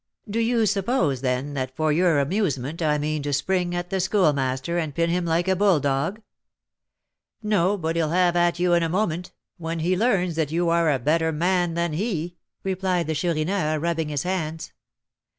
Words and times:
"Do 0.27 0.39
you 0.39 0.65
suppose, 0.65 1.21
then, 1.21 1.53
that 1.53 1.75
for 1.75 1.91
your 1.91 2.17
amusement 2.17 2.81
I 2.81 2.97
mean 2.97 3.21
to 3.21 3.31
spring 3.31 3.75
at 3.75 3.91
the 3.91 3.99
Schoolmaster, 3.99 4.79
and 4.79 4.95
pin 4.95 5.11
him 5.11 5.25
like 5.25 5.47
a 5.47 5.55
bull 5.55 5.79
dog?" 5.79 6.23
"No, 7.43 7.77
but 7.77 7.95
he'll 7.95 8.09
have 8.09 8.35
at 8.35 8.57
you 8.57 8.73
in 8.73 8.81
a 8.81 8.89
moment, 8.89 9.31
when 9.57 9.77
he 9.77 9.95
learns 9.95 10.33
that 10.37 10.51
you 10.51 10.69
are 10.69 10.89
a 10.89 10.97
better 10.97 11.31
man 11.31 11.75
than 11.75 11.93
he," 11.93 12.37
replied 12.63 13.05
the 13.05 13.13
Chourineur, 13.13 13.77
rubbing 13.77 14.09
his 14.09 14.23
hands. 14.23 14.73